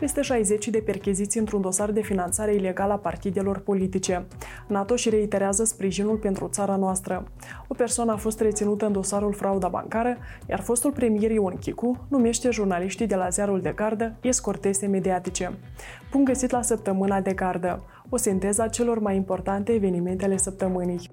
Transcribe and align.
peste 0.00 0.20
60 0.20 0.68
de 0.68 0.78
percheziții 0.78 1.40
într-un 1.40 1.60
dosar 1.60 1.90
de 1.90 2.00
finanțare 2.00 2.54
ilegală 2.54 2.92
a 2.92 2.96
partidelor 2.96 3.58
politice. 3.58 4.26
NATO 4.66 4.96
și 4.96 5.08
reiterează 5.08 5.64
sprijinul 5.64 6.16
pentru 6.16 6.48
țara 6.48 6.76
noastră. 6.76 7.24
O 7.68 7.74
persoană 7.74 8.12
a 8.12 8.16
fost 8.16 8.40
reținută 8.40 8.86
în 8.86 8.92
dosarul 8.92 9.32
frauda 9.32 9.68
bancară, 9.68 10.16
iar 10.48 10.60
fostul 10.60 10.92
premier 10.92 11.30
Ion 11.30 11.56
Chicu 11.56 12.06
numește 12.08 12.50
jurnaliștii 12.50 13.06
de 13.06 13.14
la 13.14 13.28
ziarul 13.28 13.60
de 13.60 13.72
gardă 13.76 14.16
escortese 14.20 14.86
mediatice. 14.86 15.58
Punct 16.10 16.26
găsit 16.26 16.50
la 16.50 16.62
săptămâna 16.62 17.20
de 17.20 17.32
gardă, 17.32 17.82
o 18.08 18.16
sinteză 18.16 18.62
a 18.62 18.68
celor 18.68 18.98
mai 18.98 19.16
importante 19.16 19.72
evenimente 19.72 20.24
ale 20.24 20.36
săptămânii. 20.36 21.10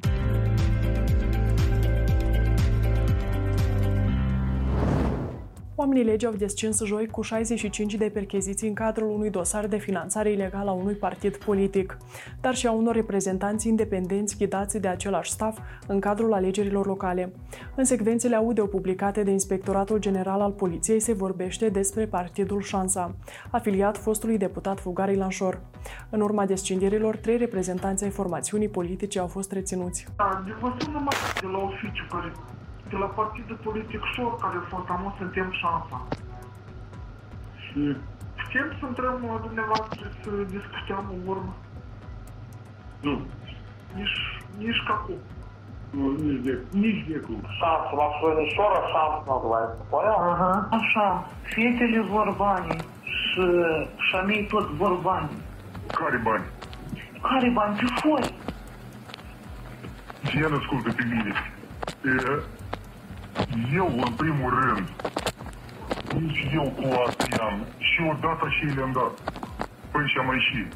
Oamenii 5.85 6.05
legii 6.05 6.27
au 6.27 6.33
descins 6.33 6.83
joi 6.83 7.07
cu 7.07 7.21
65 7.21 7.95
de 7.95 8.09
percheziții 8.13 8.67
în 8.67 8.73
cadrul 8.73 9.09
unui 9.09 9.29
dosar 9.29 9.67
de 9.67 9.77
finanțare 9.77 10.31
ilegală 10.31 10.69
a 10.69 10.73
unui 10.73 10.93
partid 10.93 11.35
politic, 11.37 11.97
dar 12.41 12.55
și 12.55 12.67
a 12.67 12.71
unor 12.71 12.95
reprezentanți 12.95 13.67
independenți 13.67 14.37
ghidați 14.37 14.79
de 14.79 14.87
același 14.87 15.31
staff 15.31 15.59
în 15.87 15.99
cadrul 15.99 16.33
alegerilor 16.33 16.85
locale. 16.85 17.33
În 17.75 17.83
secvențele 17.83 18.35
audio 18.35 18.65
publicate 18.65 19.23
de 19.23 19.31
Inspectoratul 19.31 19.99
General 19.99 20.41
al 20.41 20.51
Poliției 20.51 20.99
se 20.99 21.13
vorbește 21.13 21.69
despre 21.69 22.05
partidul 22.05 22.61
Șansa, 22.61 23.15
afiliat 23.51 23.97
fostului 23.97 24.37
deputat 24.37 24.79
Fugar 24.79 25.09
Ilanșor. 25.09 25.61
În 26.09 26.21
urma 26.21 26.45
descinderilor, 26.45 27.15
trei 27.17 27.37
reprezentanți 27.37 28.03
ai 28.03 28.09
formațiunii 28.09 28.69
politice 28.69 29.19
au 29.19 29.27
fost 29.27 29.51
reținuți. 29.51 30.07
Da, 30.15 30.43
de 30.45 30.51
vă 30.61 30.73
sună 30.77 31.07
de 31.41 31.47
la 31.47 31.57
oficiu 31.57 32.05
care 32.09 32.31
de 32.90 32.96
la 32.96 33.06
partidul 33.06 33.58
politic 33.62 34.02
șor 34.14 34.36
care 34.42 34.56
a 34.56 34.68
fost, 34.68 34.88
am 34.88 35.14
suntem 35.18 35.48
șansa. 35.60 35.98
Și 37.64 37.80
putem 38.40 38.68
să 38.78 38.86
intrăm 38.86 39.16
la 39.32 39.38
dumneavoastră 39.46 40.04
să 40.22 40.30
discutăm 40.56 41.04
în 41.14 41.20
urmă? 41.32 41.54
Nu. 43.00 43.14
Nici, 43.96 44.18
nici 44.58 44.82
ca 44.86 44.94
cum. 45.06 45.20
Nu, 45.90 46.10
nici 46.10 46.42
de, 46.46 46.58
nici 46.70 47.06
de 47.08 47.16
cum. 47.26 47.40
Șansă, 47.58 47.90
la 48.00 48.08
Florișoara 48.18 48.80
șansă 48.92 49.18
называется, 49.30 49.82
понял? 49.90 50.16
Ага. 50.32 50.68
Așa, 50.78 51.06
fetele 51.42 52.00
vor 52.00 52.34
bani 52.36 52.76
și 53.04 53.42
șamei 54.10 54.46
tot 54.46 54.66
vor 54.80 54.94
bani. 55.08 55.30
Care 55.98 56.16
bani? 56.16 56.44
Care 57.22 57.50
bani? 57.50 57.76
Pe 57.76 57.86
foi. 58.00 58.34
Ce 60.24 60.46
nu 60.48 60.56
ascultă 60.56 60.90
În 63.55 64.13
primul 64.23 64.49
rând, 64.59 64.85
nici 66.19 66.41
eu 66.59 66.67
cu 66.79 66.85
Asian 67.05 67.55
și 67.89 67.99
odată 68.11 68.45
și 68.55 68.65
le-am 68.75 68.91
dat. 68.99 69.13
Păi 69.91 70.07
și 70.11 70.17
am 70.21 70.29
ieșit. 70.37 70.69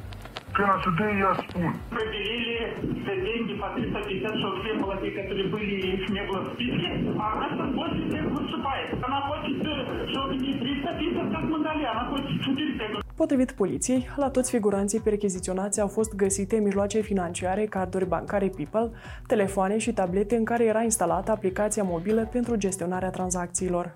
Când 0.56 0.70
să 0.84 0.90
dă, 0.98 1.08
ea 1.24 1.34
spun. 1.46 1.72
Определили 1.92 2.58
за 3.06 3.14
деньги 3.28 3.54
по 3.62 3.68
350 3.76 4.60
все 4.60 4.72
молодые, 4.84 5.12
которые 5.20 5.48
были 5.56 5.76
их 5.96 6.04
не 6.18 6.24
было 6.28 6.40
в 6.46 6.48
списке, 6.54 6.90
а 7.24 7.26
она 7.34 7.48
больше 7.80 8.02
всех 8.10 8.26
выступает. 8.38 8.90
Она 9.08 9.20
хочет, 9.30 9.58
чтобы 10.12 10.34
не 10.46 10.54
350, 10.54 11.34
как 11.36 11.44
мы 11.52 11.58
дали, 11.68 11.84
она 11.94 12.04
хочет 12.12 12.36
400. 12.46 13.09
Potrivit 13.20 13.52
poliției, 13.52 14.08
la 14.16 14.30
toți 14.30 14.50
figuranții 14.50 15.00
percheziționați 15.00 15.82
au 15.82 15.88
fost 15.88 16.16
găsite 16.16 16.56
mijloace 16.56 17.00
financiare, 17.00 17.66
carduri 17.66 18.08
bancare 18.08 18.50
People, 18.50 18.98
telefoane 19.28 19.78
și 19.78 19.94
tablete 19.94 20.36
în 20.36 20.44
care 20.44 20.66
era 20.66 20.82
instalată 20.82 21.32
aplicația 21.32 21.84
mobilă 21.84 22.28
pentru 22.32 22.56
gestionarea 22.56 23.10
tranzacțiilor. 23.10 23.96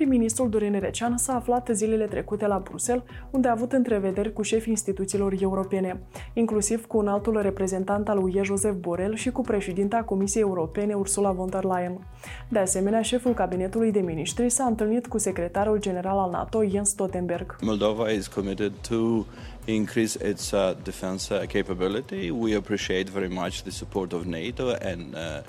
Prim-ministrul 0.00 0.48
Dorin 0.48 0.78
Recean 0.80 1.16
s-a 1.16 1.34
aflat 1.34 1.68
zilele 1.72 2.04
trecute 2.04 2.46
la 2.46 2.58
Bruxelles, 2.58 3.02
unde 3.30 3.48
a 3.48 3.50
avut 3.50 3.72
întrevederi 3.72 4.32
cu 4.32 4.42
șefii 4.42 4.70
instituțiilor 4.70 5.34
europene, 5.40 6.00
inclusiv 6.32 6.86
cu 6.86 6.98
un 6.98 7.08
altul 7.08 7.40
reprezentant 7.40 8.08
al 8.08 8.18
UE 8.18 8.42
Joseph 8.42 8.76
Borrell 8.80 9.14
și 9.14 9.30
cu 9.30 9.40
președinta 9.40 9.96
Comisiei 9.96 10.42
Europene 10.42 10.94
Ursula 10.94 11.30
von 11.30 11.48
der 11.50 11.64
Leyen. 11.64 12.06
De 12.48 12.58
asemenea, 12.58 13.02
șeful 13.02 13.34
cabinetului 13.34 13.92
de 13.92 14.00
ministri 14.00 14.50
s-a 14.50 14.64
întâlnit 14.64 15.06
cu 15.06 15.18
secretarul 15.18 15.80
general 15.80 16.18
al 16.18 16.30
NATO 16.30 16.64
Jens 16.64 16.88
Stoltenberg. 16.88 17.56
Moldova 17.60 18.10
is 18.10 18.26
committed 18.26 18.72
to 18.88 19.24
increase 19.66 20.16
its 20.16 20.54
uh, 20.54 20.74
defense 20.84 21.30
uh, 21.30 21.46
capability. 21.46 22.30
We 22.30 22.54
appreciate 22.54 23.08
very 23.08 23.28
much 23.28 23.62
the 23.62 23.72
support 23.72 24.12
of 24.12 24.26
NATO 24.26 24.70
and 24.74 25.14
uh, 25.14 25.42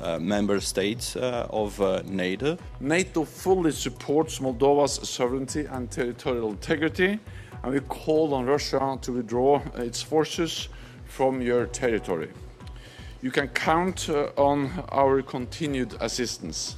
uh, 0.00 0.18
member 0.18 0.60
states 0.60 1.16
uh, 1.16 1.46
of 1.50 1.80
uh, 1.80 2.02
NATO. 2.04 2.58
NATO 2.80 3.24
fully 3.24 3.72
supports 3.72 4.38
Moldova's 4.40 5.08
sovereignty 5.08 5.64
and 5.66 5.90
territorial 5.90 6.50
integrity, 6.50 7.18
and 7.62 7.72
we 7.72 7.80
call 7.80 8.34
on 8.34 8.44
Russia 8.46 8.98
to 9.00 9.12
withdraw 9.12 9.62
its 9.76 10.02
forces 10.02 10.68
from 11.06 11.40
your 11.40 11.66
territory. 11.66 12.30
You 13.22 13.30
can 13.30 13.48
count 13.48 14.08
on 14.36 14.84
our 14.90 15.22
continued 15.22 15.96
assistance. 16.00 16.76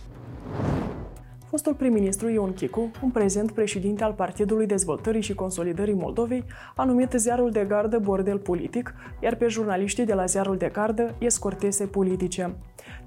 Fostul 1.51 1.75
prim-ministru 1.75 2.29
Ion 2.29 2.53
Chicu, 2.53 2.91
în 3.03 3.11
prezent 3.11 3.51
președinte 3.51 4.05
al 4.05 4.13
Partidului 4.13 4.67
Dezvoltării 4.67 5.21
și 5.21 5.35
Consolidării 5.35 5.95
Moldovei, 5.95 6.45
a 6.77 6.85
numit 6.85 7.13
ziarul 7.17 7.51
de 7.51 7.65
gardă 7.69 7.99
bordel 7.99 8.39
politic, 8.39 8.95
iar 9.23 9.35
pe 9.35 9.49
jurnaliștii 9.49 10.05
de 10.05 10.15
la 10.15 10.25
ziarul 10.25 10.57
de 10.57 10.71
gardă 10.73 11.15
escortese 11.19 11.85
politice. 11.85 12.55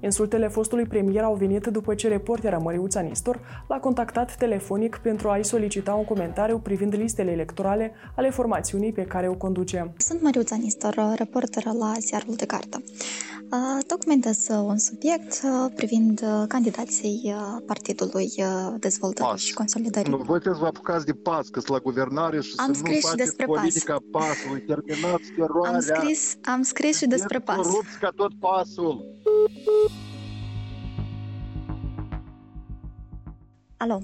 Insultele 0.00 0.48
fostului 0.48 0.84
premier 0.84 1.22
au 1.22 1.34
venit 1.34 1.66
după 1.66 1.94
ce 1.94 2.08
reportera 2.08 2.58
Măriuța 2.58 3.00
Nistor 3.00 3.64
l-a 3.68 3.78
contactat 3.78 4.36
telefonic 4.36 5.00
pentru 5.02 5.28
a-i 5.28 5.44
solicita 5.44 5.94
un 5.94 6.04
comentariu 6.04 6.58
privind 6.58 6.94
listele 6.94 7.30
electorale 7.30 7.92
ale 8.16 8.30
formațiunii 8.30 8.92
pe 8.92 9.02
care 9.02 9.28
o 9.28 9.34
conduce. 9.34 9.92
Sunt 9.96 10.22
Măriuța 10.22 10.56
Nistor, 10.56 11.12
reporteră 11.16 11.70
la 11.78 11.92
ziarul 12.00 12.34
de 12.34 12.46
gardă. 12.46 12.82
Documentez 13.86 14.46
un 14.48 14.78
subiect 14.78 15.40
privind 15.74 16.24
candidații 16.48 17.34
Partidului 17.66 18.31
Dezvoltării 18.78 19.30
Pas. 19.30 19.40
și 19.40 19.52
Consolidării. 19.54 20.10
Nu, 20.10 20.16
voi 20.16 20.24
trebuie 20.40 20.54
să 20.54 20.60
vă 20.60 20.66
apucați 20.66 21.04
de 21.06 21.12
pas, 21.12 21.48
că 21.48 21.60
la 21.66 21.78
guvernare 21.78 22.40
și 22.40 22.52
Am 22.56 22.64
să 22.64 22.80
nu 22.80 22.86
scris 22.86 22.96
și 22.96 23.02
faceți 23.02 23.24
despre 23.24 23.44
pas. 23.46 23.56
politica 23.58 23.96
pasului, 24.10 24.60
terminați 24.60 25.30
teroarea. 25.36 25.74
Am 25.74 25.80
scris, 25.80 26.36
am 26.44 26.62
scris 26.62 26.96
și 26.96 27.06
despre 27.06 27.36
Sunteți 27.36 27.58
pas. 27.58 27.66
corupți 27.66 27.98
ca 27.98 28.08
tot 28.16 28.32
pasul. 28.40 29.04
Alo, 33.76 34.00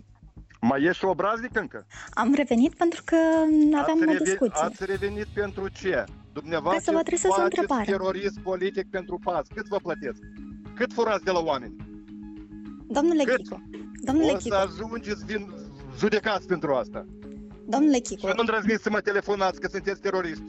Mai 0.60 0.82
ești 0.82 1.04
obraznic 1.04 1.56
încă? 1.58 1.86
am 2.10 2.34
revenit 2.34 2.74
pentru 2.74 3.02
că 3.04 3.16
aveam 3.80 3.96
o 3.98 4.00
revenit, 4.00 4.22
discuție. 4.22 4.62
ați 4.62 4.84
revenit 4.84 5.26
pentru 5.34 5.68
ce? 5.68 6.04
Dumneavoastră 6.32 6.82
Trebuie 6.82 6.84
să 6.84 6.90
vă 6.92 6.98
adresez 6.98 7.30
o 7.30 7.34
faceți 7.34 7.58
întrebare. 7.58 7.84
terorist 7.90 8.38
politic 8.38 8.90
pentru 8.90 9.18
pas. 9.24 9.46
Cât 9.54 9.66
vă 9.66 9.76
plătesc? 9.82 10.20
Cât 10.74 10.92
furați 10.92 11.24
de 11.24 11.30
la 11.30 11.38
oameni? 11.40 11.76
Domnule 12.86 13.24
Cât? 13.24 13.36
Chico, 13.36 13.60
domnule 14.08 14.32
o 14.32 14.38
să 14.38 14.42
Chico, 14.42 14.56
ajungeți 14.56 15.24
vin 15.24 15.54
judecați 15.98 16.46
pentru 16.46 16.74
asta. 16.74 17.06
domnule 17.66 17.98
Chico, 17.98 18.28
Și 18.28 18.32
nu 18.34 18.40
îndrăzniți 18.40 18.82
să 18.82 18.90
mă 18.90 19.00
telefonați 19.00 19.60
că 19.60 19.68
sunteți 19.70 20.00
teroriști. 20.00 20.44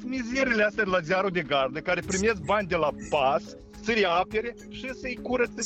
Sunt 0.00 0.10
mizerile 0.10 0.62
astea 0.62 0.84
de 0.84 0.90
la 0.90 1.00
ziarul 1.00 1.30
de 1.30 1.42
gardă 1.42 1.78
care 1.80 2.00
primesc 2.00 2.40
bani 2.40 2.68
de 2.68 2.76
la 2.76 2.90
pas 3.10 3.42
să-i 3.82 4.04
apere 4.04 4.54
și 4.68 4.90
să-i 5.00 5.18
curăță, 5.22 5.60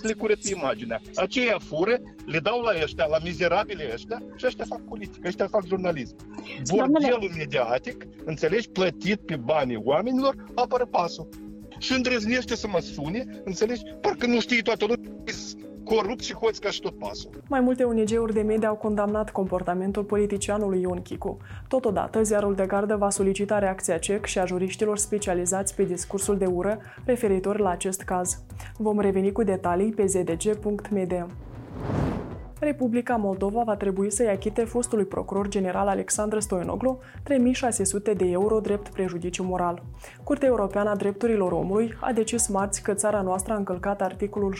să 0.00 0.06
le 0.06 0.12
curăță 0.12 0.48
imaginea. 0.54 1.00
Aceia 1.14 1.58
fură, 1.58 1.96
le 2.24 2.38
dau 2.38 2.60
la 2.60 2.72
ăștia, 2.82 3.06
la 3.06 3.18
mizerabile 3.22 3.90
ăștia 3.92 4.22
și 4.36 4.46
ăștia 4.46 4.64
fac 4.68 4.80
politică, 4.80 5.28
ăștia 5.28 5.46
fac 5.46 5.66
jurnalism. 5.66 6.16
Bordelul 6.70 7.30
mediatic, 7.36 8.06
înțelegi, 8.24 8.68
plătit 8.68 9.20
pe 9.20 9.36
banii 9.36 9.80
oamenilor, 9.84 10.34
apără 10.54 10.86
pasul. 10.86 11.28
Și 11.78 11.92
îndrăznește 11.92 12.56
să 12.56 12.68
mă 12.68 12.80
sune, 12.80 13.24
înțelegi, 13.44 13.82
parcă 14.00 14.26
nu 14.26 14.40
știi 14.40 14.62
toată 14.62 14.84
lumea, 14.84 15.10
corupt 15.94 16.22
și 16.22 16.34
hoți 16.34 16.60
ca 16.60 16.70
și 16.70 16.80
tot 16.80 16.98
pasul. 16.98 17.30
Mai 17.48 17.60
multe 17.60 17.84
ONG-uri 17.84 18.32
de 18.32 18.42
media 18.42 18.68
au 18.68 18.74
condamnat 18.74 19.30
comportamentul 19.30 20.02
politicianului 20.02 20.80
Ion 20.80 21.02
Chicu. 21.02 21.36
Totodată, 21.68 22.22
ziarul 22.22 22.54
de 22.54 22.66
gardă 22.66 22.96
va 22.96 23.10
solicita 23.10 23.58
reacția 23.58 23.98
CEC 23.98 24.24
și 24.24 24.38
a 24.38 24.44
juriștilor 24.44 24.98
specializați 24.98 25.74
pe 25.74 25.84
discursul 25.84 26.38
de 26.38 26.46
ură 26.46 26.78
referitor 27.04 27.58
la 27.58 27.70
acest 27.70 28.02
caz. 28.02 28.40
Vom 28.76 29.00
reveni 29.00 29.32
cu 29.32 29.42
detalii 29.42 29.92
pe 29.92 30.06
zdg.md. 30.06 31.26
Republica 32.60 33.16
Moldova 33.16 33.62
va 33.62 33.76
trebui 33.76 34.10
să-i 34.10 34.28
achite 34.28 34.64
fostului 34.64 35.04
procuror 35.04 35.48
general 35.48 35.88
Alexandru 35.88 36.40
Stoianoglu 36.40 36.98
3600 37.22 38.12
de 38.12 38.24
euro 38.26 38.60
drept 38.60 38.88
prejudiciu 38.88 39.42
moral. 39.42 39.82
Curtea 40.22 40.48
Europeană 40.48 40.90
a 40.90 40.96
Drepturilor 40.96 41.52
Omului 41.52 41.94
a 42.00 42.12
decis 42.12 42.48
marți 42.48 42.82
că 42.82 42.94
țara 42.94 43.20
noastră 43.20 43.52
a 43.52 43.56
încălcat 43.56 44.02
articolul 44.02 44.54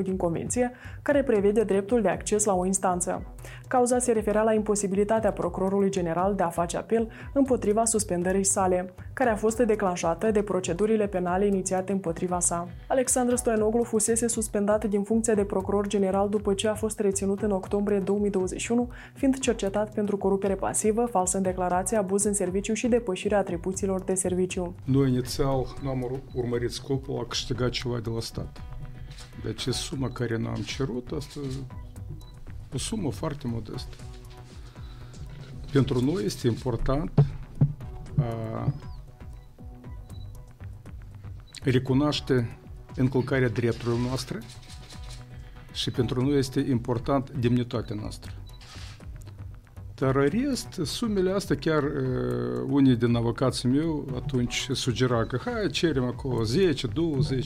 6.1 0.00 0.02
din 0.02 0.16
Convenție, 0.16 0.72
care 1.02 1.22
prevede 1.22 1.62
dreptul 1.64 2.02
de 2.02 2.08
acces 2.08 2.44
la 2.44 2.54
o 2.54 2.66
instanță. 2.66 3.22
Cauza 3.68 3.98
se 3.98 4.12
referea 4.12 4.42
la 4.42 4.52
imposibilitatea 4.52 5.32
procurorului 5.32 5.90
general 5.90 6.34
de 6.34 6.42
a 6.42 6.48
face 6.48 6.76
apel 6.76 7.08
împotriva 7.32 7.84
suspendării 7.84 8.44
sale, 8.44 8.94
care 9.12 9.30
a 9.30 9.36
fost 9.36 9.58
declanșată 9.58 10.30
de 10.30 10.42
procedurile 10.42 11.06
penale 11.06 11.46
inițiate 11.46 11.92
împotriva 11.92 12.40
sa. 12.40 12.68
Alexandru 12.88 13.36
Stoianoglu 13.36 13.82
fusese 13.82 14.28
suspendat 14.28 14.84
din 14.84 15.02
funcția 15.02 15.34
de 15.34 15.44
procuror 15.44 15.86
general 15.86 16.28
după 16.28 16.54
ce 16.54 16.68
a 16.68 16.74
fost 16.74 16.98
reținut 16.98 17.42
în 17.42 17.50
octombrie 17.50 17.98
2021, 17.98 18.88
fiind 19.14 19.38
cercetat 19.38 19.94
pentru 19.94 20.16
corupere 20.16 20.54
pasivă, 20.54 21.04
falsă 21.10 21.36
în 21.36 21.42
declarație, 21.42 21.96
abuz 21.96 22.24
în 22.24 22.34
serviciu 22.34 22.72
și 22.74 22.88
depășirea 22.88 23.38
atribuțiilor 23.38 24.00
de 24.00 24.14
serviciu. 24.14 24.74
Noi 24.84 25.08
inițial 25.08 25.66
nu 25.82 25.88
am 25.88 26.20
urmărit 26.34 26.70
scopul 26.70 27.18
a 27.22 27.26
câștiga 27.28 27.68
ceva 27.68 27.98
de 27.98 28.10
la 28.14 28.20
stat. 28.20 28.60
Deci 29.44 29.68
suma 29.68 30.08
care 30.08 30.36
ne-am 30.36 30.54
cerut, 30.54 31.10
asta 31.16 31.40
o 32.76 32.78
sumă 32.78 33.10
foarte 33.10 33.46
modestă. 33.46 33.96
Pentru 35.72 36.04
noi 36.04 36.24
este 36.24 36.46
important 36.46 37.10
a 38.18 38.72
recunoaște 41.62 42.58
încălcarea 42.96 43.48
drepturilor 43.48 43.98
noastre 43.98 44.38
și 45.72 45.90
pentru 45.90 46.24
noi 46.24 46.38
este 46.38 46.60
important 46.60 47.30
demnitatea 47.30 47.96
noastră. 48.00 48.32
Dar 49.94 50.14
rest, 50.14 50.80
sumele 50.84 51.30
astea 51.30 51.56
chiar 51.56 51.82
uh, 51.82 52.66
unii 52.68 52.96
din 52.96 53.14
avocații 53.14 53.68
meu 53.68 54.08
atunci 54.14 54.68
sugera 54.72 55.24
că 55.24 55.40
hai 55.44 55.70
cerem 55.70 56.04
acolo 56.04 56.44
10-20 56.44 56.46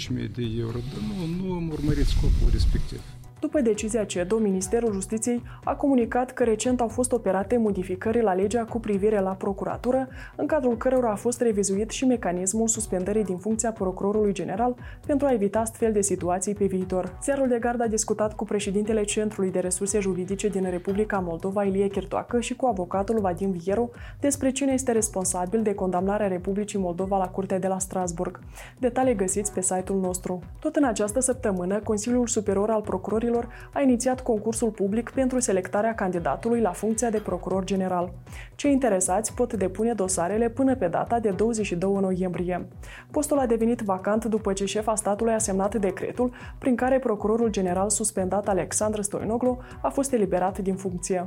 mii 0.09 0.29
de 0.29 0.43
euro, 0.59 0.79
dar 0.93 1.03
nu, 1.09 1.45
nu 1.45 1.53
am 1.53 1.69
urmărit 1.69 2.07
scopul 2.07 2.49
respectiv. 2.53 3.01
După 3.41 3.61
decizia 3.61 4.05
CEDO, 4.05 4.39
Ministerul 4.39 4.93
Justiției 4.93 5.43
a 5.65 5.75
comunicat 5.75 6.31
că 6.31 6.45
recent 6.45 6.81
au 6.81 6.89
fost 6.89 7.13
operate 7.13 7.57
modificări 7.57 8.23
la 8.23 8.35
legea 8.35 8.65
cu 8.65 8.81
privire 8.81 9.21
la 9.21 9.31
procuratură, 9.31 10.09
în 10.37 10.47
cadrul 10.47 10.77
cărora 10.77 11.11
a 11.11 11.15
fost 11.15 11.41
revizuit 11.41 11.91
și 11.91 12.05
mecanismul 12.05 12.69
suspendării 12.69 13.25
din 13.25 13.37
funcția 13.37 13.73
procurorului 13.73 14.33
general 14.33 14.75
pentru 15.07 15.27
a 15.27 15.33
evita 15.33 15.59
astfel 15.59 15.93
de 15.93 16.01
situații 16.01 16.55
pe 16.55 16.65
viitor. 16.65 17.19
Ziarul 17.23 17.49
de 17.49 17.59
gard 17.59 17.81
a 17.81 17.87
discutat 17.87 18.35
cu 18.35 18.45
președintele 18.45 19.03
Centrului 19.03 19.51
de 19.51 19.59
Resurse 19.59 20.01
Juridice 20.01 20.49
din 20.49 20.71
Republica 20.71 21.19
Moldova, 21.19 21.65
Ilie 21.65 21.89
Chirtoacă, 21.89 22.41
și 22.41 22.57
cu 22.57 22.67
avocatul 22.67 23.21
Vadim 23.21 23.51
Vieru 23.51 23.91
despre 24.21 24.51
cine 24.51 24.73
este 24.73 24.93
responsabil 24.93 25.63
de 25.63 25.75
condamnarea 25.75 26.27
Republicii 26.27 26.79
Moldova 26.79 27.17
la 27.17 27.29
Curtea 27.29 27.59
de 27.59 27.67
la 27.67 27.79
Strasburg. 27.79 28.41
Detalii 28.79 29.15
găsiți 29.15 29.53
pe 29.53 29.61
site-ul 29.61 30.01
nostru. 30.01 30.43
Tot 30.61 30.77
în 30.77 30.85
această 30.85 31.21
săptămână, 31.21 31.79
Consiliul 31.79 32.27
Superior 32.27 32.71
al 32.71 32.81
Procurorilor 32.81 33.29
Procurorilor 33.31 33.71
a 33.73 33.81
inițiat 33.81 34.21
concursul 34.21 34.71
public 34.71 35.11
pentru 35.11 35.39
selectarea 35.41 35.95
candidatului 35.95 36.61
la 36.61 36.71
funcția 36.71 37.11
de 37.11 37.19
procuror 37.19 37.65
general. 37.65 38.13
Cei 38.55 38.73
interesați 38.73 39.35
pot 39.35 39.53
depune 39.53 39.93
dosarele 39.93 40.49
până 40.49 40.77
pe 40.77 40.87
data 40.87 41.19
de 41.19 41.31
22 41.31 41.99
noiembrie. 42.01 42.69
Postul 43.11 43.39
a 43.39 43.47
devenit 43.47 43.81
vacant 43.81 44.25
după 44.25 44.53
ce 44.53 44.65
șefa 44.65 44.95
statului 44.95 45.33
a 45.33 45.39
semnat 45.39 45.75
decretul 45.75 46.33
prin 46.59 46.77
care 46.77 46.99
procurorul 46.99 47.51
general 47.51 47.91
suspendat 47.91 48.49
Alexandru 48.49 49.03
Stoinoglu 49.03 49.59
a 49.81 49.89
fost 49.89 50.13
eliberat 50.13 50.59
din 50.59 50.75
funcție. 50.75 51.27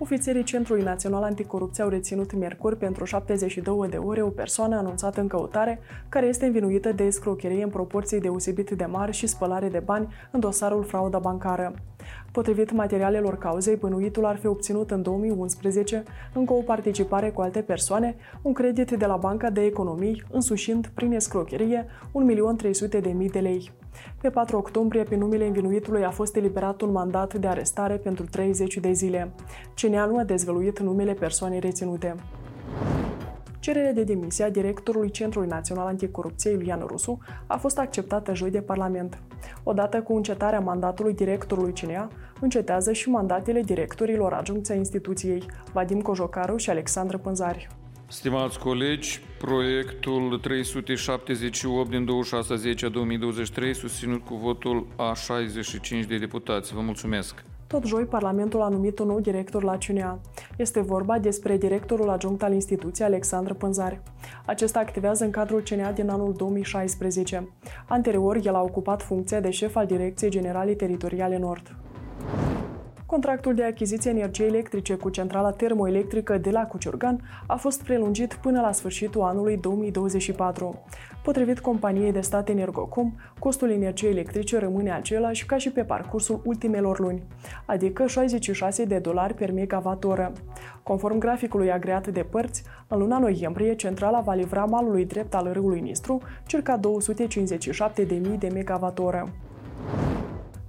Ofițerii 0.00 0.42
Centrului 0.42 0.82
Național 0.82 1.22
Anticorupție 1.22 1.82
au 1.82 1.88
reținut 1.88 2.32
miercuri 2.32 2.76
pentru 2.76 3.04
72 3.04 3.88
de 3.88 3.96
ore 3.96 4.22
o 4.22 4.28
persoană 4.28 4.76
anunțată 4.76 5.20
în 5.20 5.26
căutare, 5.26 5.80
care 6.08 6.26
este 6.26 6.46
învinuită 6.46 6.92
de 6.92 7.04
escrocherie 7.04 7.62
în 7.62 7.70
proporții 7.70 8.20
deosebit 8.20 8.70
de 8.70 8.84
mari 8.84 9.12
și 9.12 9.26
spălare 9.26 9.68
de 9.68 9.78
bani 9.78 10.08
în 10.30 10.40
dosarul 10.40 10.84
frauda 10.84 11.18
bancară. 11.18 11.74
Potrivit 12.32 12.72
materialelor 12.72 13.38
cauzei, 13.38 13.76
bănuitul 13.76 14.24
ar 14.24 14.36
fi 14.36 14.46
obținut 14.46 14.90
în 14.90 15.02
2011, 15.02 16.02
în 16.34 16.44
o 16.48 16.54
participare 16.54 17.30
cu 17.30 17.40
alte 17.40 17.60
persoane, 17.60 18.16
un 18.42 18.52
credit 18.52 18.90
de 18.90 19.06
la 19.06 19.16
Banca 19.16 19.50
de 19.50 19.64
Economii, 19.64 20.22
însușind, 20.30 20.90
prin 20.94 21.12
escrocherie, 21.12 21.86
1.300.000 22.92 23.30
de 23.30 23.38
lei. 23.38 23.72
Pe 24.20 24.30
4 24.30 24.56
octombrie, 24.56 25.02
pe 25.02 25.16
numele 25.16 25.46
învinuitului 25.46 26.04
a 26.04 26.10
fost 26.10 26.36
eliberat 26.36 26.80
un 26.80 26.92
mandat 26.92 27.34
de 27.34 27.46
arestare 27.46 27.94
pentru 27.94 28.24
30 28.24 28.76
de 28.76 28.92
zile. 28.92 29.30
CNA 29.80 30.04
nu 30.04 30.18
a 30.18 30.24
dezvăluit 30.24 30.78
numele 30.78 31.12
persoanei 31.12 31.60
reținute. 31.60 32.14
Cererea 33.60 33.92
de 33.92 34.04
demisie 34.04 34.44
a 34.44 34.50
directorului 34.50 35.10
Centrului 35.10 35.48
Național 35.48 35.86
Anticorupție, 35.86 36.50
Iulian 36.50 36.84
Rusu, 36.86 37.18
a 37.46 37.56
fost 37.56 37.78
acceptată 37.78 38.34
joi 38.34 38.50
de 38.50 38.60
Parlament. 38.60 39.18
Odată 39.62 40.02
cu 40.02 40.14
încetarea 40.14 40.60
mandatului 40.60 41.14
directorului 41.14 41.72
CNA, 41.72 42.08
încetează 42.40 42.92
și 42.92 43.08
mandatele 43.08 43.60
directorilor 43.60 44.32
adjuncți 44.32 44.72
a 44.72 44.74
instituției, 44.74 45.42
Vadim 45.72 46.00
Cojocaru 46.00 46.56
și 46.56 46.70
Alexandru 46.70 47.18
Pânzari. 47.18 47.68
Stimați 48.06 48.58
colegi, 48.58 49.20
proiectul 49.38 50.38
378 50.42 51.90
din 51.90 52.04
26 52.04 52.68
susținut 53.72 54.24
cu 54.24 54.34
votul 54.34 54.86
a 54.96 55.14
65 55.14 56.04
de 56.04 56.18
deputați. 56.18 56.74
Vă 56.74 56.80
mulțumesc! 56.80 57.44
Tot 57.68 57.84
joi, 57.86 58.04
Parlamentul 58.04 58.62
a 58.62 58.68
numit 58.68 58.98
un 58.98 59.06
nou 59.06 59.20
director 59.20 59.62
la 59.62 59.76
CNA. 59.86 60.20
Este 60.56 60.80
vorba 60.80 61.18
despre 61.18 61.56
directorul 61.56 62.08
adjunct 62.08 62.42
al 62.42 62.52
instituției, 62.52 63.06
Alexandru 63.06 63.54
Pânzari. 63.54 64.00
Acesta 64.46 64.78
activează 64.78 65.24
în 65.24 65.30
cadrul 65.30 65.62
CNA 65.62 65.92
din 65.92 66.08
anul 66.08 66.32
2016. 66.32 67.48
Anterior, 67.88 68.40
el 68.44 68.54
a 68.54 68.62
ocupat 68.62 69.02
funcția 69.02 69.40
de 69.40 69.50
șef 69.50 69.76
al 69.76 69.86
Direcției 69.86 70.30
Generale 70.30 70.72
Teritoriale 70.72 71.38
Nord. 71.38 71.76
Contractul 73.10 73.54
de 73.54 73.64
achiziție 73.64 74.10
energiei 74.10 74.48
electrice 74.48 74.94
cu 74.94 75.08
centrala 75.08 75.50
termoelectrică 75.50 76.38
de 76.38 76.50
la 76.50 76.66
Cuciurgan 76.66 77.20
a 77.46 77.56
fost 77.56 77.82
prelungit 77.82 78.34
până 78.34 78.60
la 78.60 78.72
sfârșitul 78.72 79.20
anului 79.20 79.56
2024. 79.56 80.82
Potrivit 81.22 81.60
companiei 81.60 82.12
de 82.12 82.20
stat 82.20 82.48
Energocom, 82.48 83.14
costul 83.38 83.70
energiei 83.70 84.10
electrice 84.10 84.58
rămâne 84.58 84.92
același 84.92 85.46
ca 85.46 85.56
și 85.56 85.70
pe 85.70 85.84
parcursul 85.84 86.40
ultimelor 86.44 86.98
luni, 86.98 87.22
adică 87.66 88.06
66 88.06 88.84
de 88.84 88.98
dolari 88.98 89.34
per 89.34 89.52
megawatt-oră. 89.52 90.32
Conform 90.82 91.18
graficului 91.18 91.72
agreat 91.72 92.06
de 92.06 92.22
părți, 92.22 92.62
în 92.88 92.98
luna 92.98 93.18
noiembrie, 93.18 93.74
centrala 93.74 94.20
va 94.20 94.34
livra 94.34 94.64
malului 94.64 95.04
drept 95.04 95.34
al 95.34 95.52
râului 95.52 95.80
Nistru 95.80 96.20
circa 96.46 96.80
257.000 96.80 98.38
de 98.38 98.48
megawatt-oră. 98.52 99.32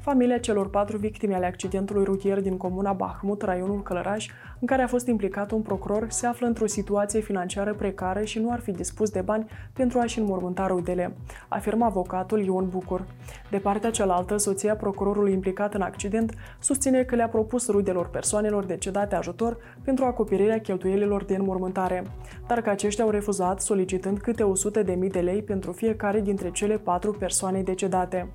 Familia 0.10 0.38
celor 0.38 0.70
patru 0.70 0.98
victime 0.98 1.36
ale 1.36 1.46
accidentului 1.46 2.04
rutier 2.04 2.42
din 2.42 2.58
comuna 2.58 2.94
Bahmut, 2.94 3.42
raionul 3.42 3.82
Călăraș, 3.82 4.28
în 4.60 4.68
care 4.68 4.82
a 4.82 4.88
fost 4.88 5.08
implicat 5.08 5.52
un 5.52 5.62
procuror, 5.62 6.06
se 6.10 6.28
află 6.28 6.48
într-o 6.48 6.66
situație 6.66 7.20
financiară 7.20 7.74
precară 7.74 8.24
și 8.24 8.40
nu 8.40 8.52
ar 8.52 8.60
fi 8.60 8.72
dispus 8.72 9.10
de 9.10 9.22
bani 9.22 9.46
pentru 9.74 10.00
a-și 10.00 10.20
înmormânta 10.20 10.68
rudele, 10.68 11.16
afirmă 11.48 11.86
avocatul 11.86 12.40
Ion 12.40 12.70
Bucur. 12.70 13.06
De 13.50 13.58
partea 13.58 13.92
cealaltă, 13.92 14.38
soția 14.38 14.76
procurorului 14.76 15.34
implicat 15.34 15.74
în 15.74 15.82
accident 15.82 16.34
susține 16.60 17.04
că 17.04 17.16
le-a 17.16 17.30
propus 17.30 17.68
rudelor 17.68 18.10
persoanelor 18.10 18.66
decedate 18.66 19.16
ajutor 19.16 19.58
pentru 19.84 20.06
acoperirea 20.06 20.60
cheltuielilor 20.60 21.24
de 21.24 21.36
înmormântare, 21.36 22.04
dar 22.48 22.62
că 22.62 22.70
aceștia 22.70 23.04
au 23.04 23.10
refuzat 23.10 23.62
solicitând 23.62 24.20
câte 24.20 24.44
100 24.44 24.84
de 24.84 24.94
mii 24.94 25.10
de 25.10 25.20
lei 25.20 25.42
pentru 25.42 25.72
fiecare 25.72 26.22
dintre 26.22 26.51
cele 26.51 26.78
patru 26.78 27.12
persoane 27.12 27.62
decedate. 27.62 28.28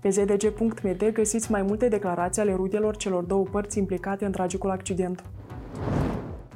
Pe 0.00 0.08
zdg.md 0.08 1.08
găsiți 1.12 1.50
mai 1.50 1.62
multe 1.62 1.88
declarații 1.88 2.42
ale 2.42 2.54
rudelor 2.54 2.96
celor 2.96 3.22
două 3.22 3.44
părți 3.50 3.78
implicate 3.78 4.24
în 4.24 4.32
tragicul 4.32 4.70
accident. 4.70 5.22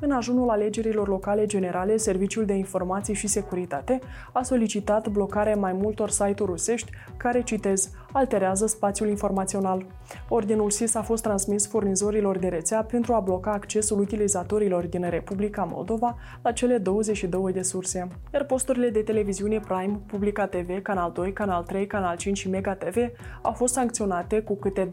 În 0.00 0.10
ajunul 0.10 0.50
alegerilor 0.50 1.08
locale 1.08 1.46
generale, 1.46 1.96
Serviciul 1.96 2.44
de 2.44 2.52
Informații 2.52 3.14
și 3.14 3.26
Securitate 3.26 3.98
a 4.32 4.42
solicitat 4.42 5.08
blocarea 5.08 5.56
mai 5.56 5.72
multor 5.72 6.10
site-uri 6.10 6.50
rusești 6.50 6.90
care, 7.16 7.42
citez, 7.42 7.90
alterează 8.16 8.66
spațiul 8.66 9.08
informațional. 9.08 9.86
Ordinul 10.28 10.70
SIS 10.70 10.94
a 10.94 11.02
fost 11.02 11.22
transmis 11.22 11.66
furnizorilor 11.66 12.38
de 12.38 12.48
rețea 12.48 12.82
pentru 12.82 13.14
a 13.14 13.20
bloca 13.20 13.52
accesul 13.52 13.98
utilizatorilor 13.98 14.86
din 14.86 15.10
Republica 15.10 15.68
Moldova 15.72 16.16
la 16.42 16.52
cele 16.52 16.78
22 16.78 17.52
de 17.52 17.62
surse. 17.62 18.08
Iar 18.32 18.44
posturile 18.44 18.90
de 18.90 19.02
televiziune 19.02 19.60
Prime, 19.60 20.00
Publica 20.06 20.46
TV, 20.46 20.82
Canal 20.82 21.12
2, 21.12 21.32
Canal 21.32 21.62
3, 21.62 21.86
Canal 21.86 22.16
5 22.16 22.38
și 22.38 22.48
Mega 22.48 22.74
TV 22.74 22.96
au 23.42 23.52
fost 23.52 23.72
sancționate 23.72 24.40
cu 24.40 24.54
câte 24.54 24.88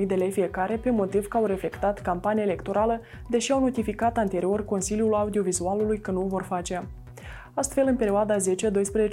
12.000 0.00 0.06
de 0.06 0.14
lei 0.14 0.30
fiecare 0.30 0.76
pe 0.76 0.90
motiv 0.90 1.28
că 1.28 1.36
au 1.36 1.46
reflectat 1.46 2.00
campania 2.00 2.42
electorală, 2.42 3.00
deși 3.28 3.52
au 3.52 3.60
notificat 3.60 4.18
anterior 4.18 4.64
Consiliul 4.64 5.14
Audiovizualului 5.14 6.00
că 6.00 6.10
nu 6.10 6.22
o 6.22 6.26
vor 6.26 6.42
face. 6.42 6.86
Astfel, 7.54 7.86
în 7.86 7.96
perioada 7.96 8.36
10-12 8.36 8.40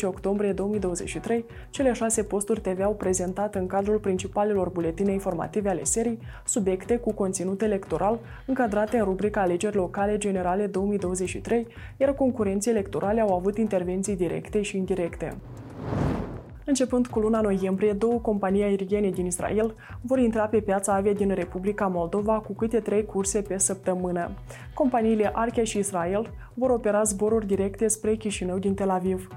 octombrie 0.03 0.51
2023, 0.51 1.45
cele 1.69 1.93
șase 1.93 2.23
posturi 2.23 2.61
TV 2.61 2.81
au 2.81 2.93
prezentat 2.93 3.55
în 3.55 3.67
cadrul 3.67 3.97
principalelor 3.97 4.69
buletine 4.69 5.11
informative 5.11 5.69
ale 5.69 5.83
serii 5.83 6.19
subiecte 6.45 6.97
cu 6.97 7.13
conținut 7.13 7.61
electoral 7.61 8.19
încadrate 8.45 8.97
în 8.97 9.03
rubrica 9.03 9.41
Alegeri 9.41 9.75
locale 9.75 10.17
generale 10.17 10.67
2023, 10.67 11.67
iar 11.97 12.13
concurenții 12.13 12.71
electorale 12.71 13.21
au 13.21 13.35
avut 13.35 13.57
intervenții 13.57 14.15
directe 14.15 14.61
și 14.61 14.77
indirecte. 14.77 15.37
Începând 16.69 17.07
cu 17.07 17.19
luna 17.19 17.41
noiembrie, 17.41 17.93
două 17.93 18.19
companii 18.19 18.63
aeriene 18.63 19.09
din 19.09 19.25
Israel 19.25 19.75
vor 20.01 20.19
intra 20.19 20.45
pe 20.45 20.59
piața 20.59 20.93
avia 20.93 21.13
din 21.13 21.33
Republica 21.33 21.87
Moldova 21.87 22.39
cu 22.39 22.53
câte 22.53 22.79
trei 22.79 23.05
curse 23.05 23.41
pe 23.41 23.57
săptămână. 23.57 24.31
Companiile 24.73 25.31
Archea 25.33 25.63
și 25.63 25.77
Israel 25.77 26.29
vor 26.59 26.69
opera 26.69 27.03
zboruri 27.03 27.45
directe 27.45 27.87
spre 27.87 28.15
Chișinău 28.15 28.57
din 28.57 28.73
Tel 28.73 28.89
Aviv. 28.89 29.27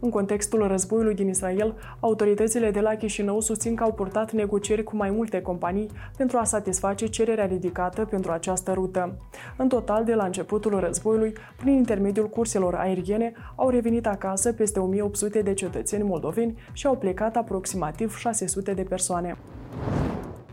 În 0.00 0.10
contextul 0.10 0.66
războiului 0.66 1.14
din 1.14 1.28
Israel, 1.28 1.74
autoritățile 2.00 2.70
de 2.70 2.80
la 2.80 2.94
Chișinău 2.94 3.40
susțin 3.40 3.74
că 3.74 3.82
au 3.82 3.92
purtat 3.92 4.32
negocieri 4.32 4.82
cu 4.82 4.96
mai 4.96 5.10
multe 5.10 5.40
companii 5.40 5.90
pentru 6.16 6.38
a 6.38 6.44
satisface 6.44 7.06
cererea 7.06 7.46
ridicată 7.46 8.04
pentru 8.04 8.32
această 8.32 8.72
rută. 8.72 9.16
În 9.56 9.68
total, 9.68 10.04
de 10.04 10.14
la 10.14 10.24
începutul 10.24 10.80
războiului, 10.80 11.32
prin 11.56 11.72
intermediul 11.72 12.28
curselor 12.28 12.74
aeriene, 12.74 13.32
au 13.56 13.68
revenit 13.68 14.06
acasă 14.06 14.52
peste 14.52 14.78
1800 14.78 15.42
de 15.42 15.54
cetățeni 15.54 16.02
moldoveni 16.02 16.58
și 16.72 16.86
au 16.86 16.96
plecat 16.96 17.36
aproximativ 17.36 18.16
600 18.16 18.74
de 18.74 18.82
persoane. 18.82 19.36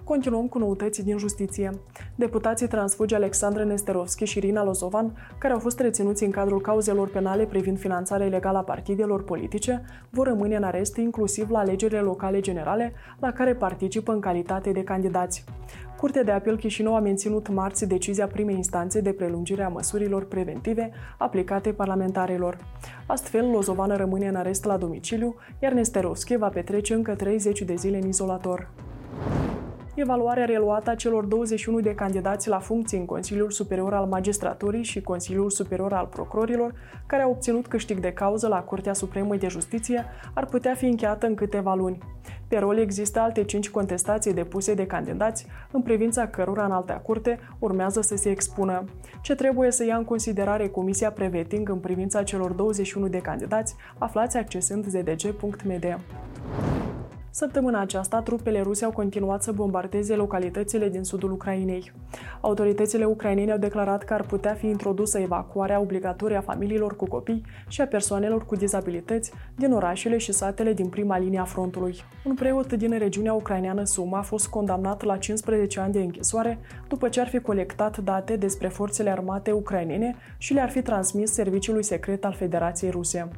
Continuăm 0.09 0.47
cu 0.47 0.57
noutăți 0.57 1.03
din 1.03 1.17
justiție. 1.17 1.71
Deputații 2.15 2.67
transfugi 2.67 3.15
Alexandru 3.15 3.63
Nesterovski 3.63 4.25
și 4.25 4.37
Irina 4.37 4.63
Lozovan, 4.63 5.15
care 5.37 5.53
au 5.53 5.59
fost 5.59 5.79
reținuți 5.79 6.23
în 6.23 6.31
cadrul 6.31 6.61
cauzelor 6.61 7.09
penale 7.09 7.45
privind 7.45 7.79
finanțarea 7.79 8.25
ilegală 8.25 8.57
a 8.57 8.61
partidelor 8.61 9.23
politice, 9.23 9.85
vor 10.09 10.27
rămâne 10.27 10.55
în 10.55 10.63
arest 10.63 10.97
inclusiv 10.97 11.49
la 11.49 11.59
alegerile 11.59 11.99
locale 11.99 12.39
generale, 12.39 12.93
la 13.19 13.31
care 13.31 13.55
participă 13.55 14.11
în 14.11 14.19
calitate 14.19 14.71
de 14.71 14.83
candidați. 14.83 15.43
Curtea 15.97 16.23
de 16.23 16.31
apel 16.31 16.57
Chișinău 16.57 16.95
a 16.95 16.99
menținut 16.99 17.49
marți 17.49 17.87
decizia 17.87 18.27
primei 18.27 18.55
instanțe 18.55 19.01
de 19.01 19.11
prelungire 19.11 19.63
a 19.63 19.69
măsurilor 19.69 20.25
preventive 20.25 20.91
aplicate 21.17 21.71
parlamentarilor. 21.71 22.57
Astfel, 23.05 23.49
Lozovană 23.49 23.95
rămâne 23.95 24.27
în 24.27 24.35
arest 24.35 24.65
la 24.65 24.77
domiciliu, 24.77 25.35
iar 25.59 25.71
Nesterovski 25.71 26.37
va 26.37 26.47
petrece 26.47 26.93
încă 26.93 27.15
30 27.15 27.61
de 27.61 27.75
zile 27.75 27.97
în 27.97 28.07
izolator 28.07 28.69
evaluarea 29.99 30.45
reluată 30.45 30.89
a 30.89 30.95
celor 30.95 31.25
21 31.25 31.79
de 31.79 31.95
candidați 31.95 32.49
la 32.49 32.59
funcții 32.59 32.97
în 32.97 33.05
Consiliul 33.05 33.51
Superior 33.51 33.93
al 33.93 34.05
Magistraturii 34.05 34.83
și 34.83 35.01
Consiliul 35.01 35.49
Superior 35.49 35.93
al 35.93 36.05
Procurorilor, 36.05 36.73
care 37.05 37.23
au 37.23 37.31
obținut 37.31 37.67
câștig 37.67 37.99
de 37.99 38.11
cauză 38.13 38.47
la 38.47 38.59
Curtea 38.59 38.93
Supremă 38.93 39.35
de 39.35 39.47
Justiție, 39.47 40.05
ar 40.33 40.45
putea 40.45 40.73
fi 40.73 40.85
încheiată 40.85 41.25
în 41.25 41.35
câteva 41.35 41.73
luni. 41.73 41.97
Pe 42.47 42.57
rol 42.57 42.77
există 42.77 43.19
alte 43.19 43.43
cinci 43.43 43.69
contestații 43.69 44.33
depuse 44.33 44.73
de 44.73 44.85
candidați, 44.85 45.45
în 45.71 45.81
privința 45.81 46.27
cărora 46.27 46.65
în 46.65 46.71
alta 46.71 46.93
curte 46.93 47.39
urmează 47.59 48.01
să 48.01 48.15
se 48.15 48.29
expună. 48.29 48.83
Ce 49.21 49.35
trebuie 49.35 49.71
să 49.71 49.85
ia 49.85 49.95
în 49.95 50.03
considerare 50.03 50.67
Comisia 50.67 51.11
Preveting 51.11 51.69
în 51.69 51.79
privința 51.79 52.23
celor 52.23 52.51
21 52.51 53.07
de 53.07 53.17
candidați, 53.17 53.75
aflați 53.97 54.37
accesând 54.37 54.85
zdg.md. 54.85 55.97
Săptămâna 57.31 57.79
aceasta, 57.79 58.21
trupele 58.21 58.61
ruse 58.61 58.85
au 58.85 58.91
continuat 58.91 59.43
să 59.43 59.51
bombardeze 59.51 60.15
localitățile 60.15 60.89
din 60.89 61.03
sudul 61.03 61.31
Ucrainei. 61.31 61.91
Autoritățile 62.41 63.05
ucrainene 63.05 63.51
au 63.51 63.57
declarat 63.57 64.03
că 64.03 64.13
ar 64.13 64.21
putea 64.21 64.53
fi 64.53 64.67
introdusă 64.67 65.19
evacuarea 65.19 65.79
obligatorie 65.79 66.37
a 66.37 66.41
familiilor 66.41 66.95
cu 66.95 67.07
copii 67.07 67.45
și 67.67 67.81
a 67.81 67.87
persoanelor 67.87 68.45
cu 68.45 68.55
dizabilități 68.55 69.31
din 69.55 69.71
orașele 69.71 70.17
și 70.17 70.31
satele 70.31 70.73
din 70.73 70.87
prima 70.87 71.17
linie 71.17 71.39
a 71.39 71.43
frontului. 71.43 71.95
Un 72.25 72.33
preot 72.33 72.73
din 72.73 72.97
regiunea 72.97 73.33
ucraineană 73.33 73.83
Suma 73.83 74.17
a 74.17 74.21
fost 74.21 74.47
condamnat 74.47 75.03
la 75.03 75.17
15 75.17 75.79
ani 75.79 75.93
de 75.93 75.99
închisoare 75.99 76.59
după 76.87 77.09
ce 77.09 77.19
ar 77.19 77.27
fi 77.27 77.39
colectat 77.39 77.97
date 77.97 78.35
despre 78.35 78.67
forțele 78.67 79.09
armate 79.09 79.51
ucrainene 79.51 80.15
și 80.37 80.53
le-ar 80.53 80.69
fi 80.69 80.81
transmis 80.81 81.31
serviciului 81.31 81.83
secret 81.83 82.25
al 82.25 82.33
Federației 82.33 82.91
Ruse 82.91 83.29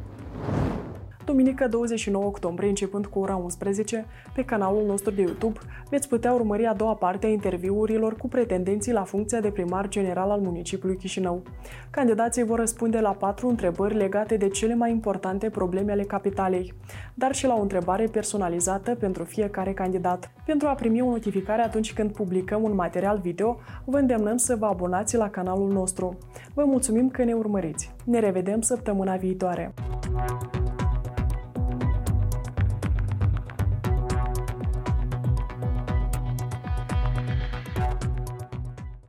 duminică 1.31 1.67
29 1.67 2.25
octombrie, 2.25 2.69
începând 2.69 3.05
cu 3.05 3.19
ora 3.19 3.35
11, 3.35 4.05
pe 4.33 4.45
canalul 4.45 4.83
nostru 4.85 5.11
de 5.11 5.21
YouTube, 5.21 5.59
veți 5.89 6.07
putea 6.07 6.33
urmări 6.33 6.65
a 6.65 6.73
doua 6.73 6.93
parte 6.93 7.25
a 7.25 7.29
interviurilor 7.29 8.15
cu 8.15 8.27
pretendenții 8.27 8.91
la 8.91 9.03
funcția 9.03 9.39
de 9.39 9.49
primar 9.49 9.87
general 9.87 10.29
al 10.29 10.39
municipiului 10.39 10.97
Chișinău. 10.97 11.43
Candidații 11.89 12.43
vor 12.43 12.59
răspunde 12.59 12.99
la 12.99 13.09
patru 13.09 13.47
întrebări 13.47 13.95
legate 13.95 14.37
de 14.37 14.47
cele 14.47 14.75
mai 14.75 14.91
importante 14.91 15.49
probleme 15.49 15.91
ale 15.91 16.03
capitalei, 16.03 16.73
dar 17.13 17.33
și 17.33 17.45
la 17.45 17.55
o 17.55 17.61
întrebare 17.61 18.05
personalizată 18.05 18.95
pentru 18.95 19.23
fiecare 19.23 19.73
candidat. 19.73 20.31
Pentru 20.45 20.67
a 20.67 20.73
primi 20.73 21.01
o 21.01 21.09
notificare 21.09 21.61
atunci 21.61 21.93
când 21.93 22.11
publicăm 22.11 22.63
un 22.63 22.75
material 22.75 23.17
video, 23.17 23.57
vă 23.85 23.97
îndemnăm 23.97 24.37
să 24.37 24.55
vă 24.55 24.65
abonați 24.65 25.15
la 25.15 25.29
canalul 25.29 25.71
nostru. 25.71 26.17
Vă 26.53 26.63
mulțumim 26.65 27.09
că 27.09 27.23
ne 27.23 27.33
urmăriți. 27.33 27.91
Ne 28.05 28.19
revedem 28.19 28.61
săptămâna 28.61 29.15
viitoare! 29.15 29.73